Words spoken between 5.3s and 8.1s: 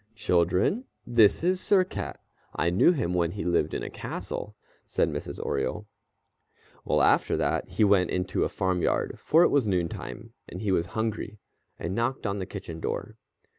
Oriole. Well, after that, he went